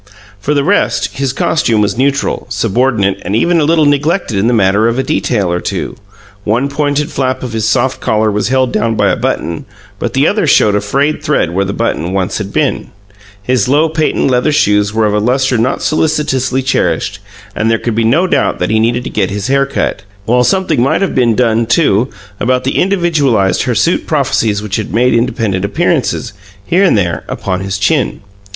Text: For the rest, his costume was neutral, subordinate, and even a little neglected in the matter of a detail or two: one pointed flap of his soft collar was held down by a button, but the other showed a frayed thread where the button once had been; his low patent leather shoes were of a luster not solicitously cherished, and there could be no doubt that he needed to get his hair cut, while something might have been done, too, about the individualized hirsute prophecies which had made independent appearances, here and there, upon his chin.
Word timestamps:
For 0.39 0.55
the 0.55 0.63
rest, 0.63 1.15
his 1.17 1.31
costume 1.31 1.79
was 1.81 1.95
neutral, 1.95 2.47
subordinate, 2.49 3.19
and 3.21 3.35
even 3.35 3.59
a 3.59 3.63
little 3.65 3.85
neglected 3.85 4.35
in 4.35 4.47
the 4.47 4.51
matter 4.51 4.87
of 4.87 4.97
a 4.97 5.03
detail 5.03 5.53
or 5.53 5.59
two: 5.59 5.95
one 6.43 6.69
pointed 6.69 7.11
flap 7.11 7.43
of 7.43 7.53
his 7.53 7.69
soft 7.69 7.99
collar 8.01 8.31
was 8.31 8.47
held 8.47 8.71
down 8.73 8.95
by 8.95 9.11
a 9.11 9.15
button, 9.15 9.65
but 9.99 10.13
the 10.13 10.25
other 10.25 10.47
showed 10.47 10.73
a 10.73 10.81
frayed 10.81 11.21
thread 11.21 11.53
where 11.53 11.65
the 11.65 11.71
button 11.71 12.13
once 12.13 12.39
had 12.39 12.51
been; 12.51 12.87
his 13.43 13.67
low 13.67 13.89
patent 13.89 14.31
leather 14.31 14.51
shoes 14.51 14.91
were 14.91 15.05
of 15.05 15.13
a 15.13 15.19
luster 15.19 15.55
not 15.55 15.83
solicitously 15.83 16.63
cherished, 16.63 17.19
and 17.55 17.69
there 17.69 17.77
could 17.77 17.93
be 17.93 18.03
no 18.03 18.25
doubt 18.25 18.57
that 18.57 18.71
he 18.71 18.79
needed 18.79 19.03
to 19.03 19.09
get 19.11 19.29
his 19.29 19.49
hair 19.49 19.67
cut, 19.67 20.01
while 20.25 20.43
something 20.43 20.81
might 20.81 21.01
have 21.01 21.13
been 21.13 21.35
done, 21.35 21.67
too, 21.67 22.09
about 22.39 22.63
the 22.63 22.79
individualized 22.79 23.61
hirsute 23.65 24.07
prophecies 24.07 24.63
which 24.63 24.77
had 24.77 24.91
made 24.91 25.13
independent 25.13 25.63
appearances, 25.63 26.33
here 26.65 26.83
and 26.83 26.97
there, 26.97 27.23
upon 27.27 27.59
his 27.59 27.77
chin. 27.77 28.21